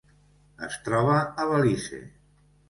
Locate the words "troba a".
0.87-1.47